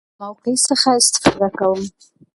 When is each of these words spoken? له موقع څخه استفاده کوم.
له 0.03 0.07
موقع 0.21 0.53
څخه 0.69 0.89
استفاده 1.01 1.47
کوم. 1.57 1.81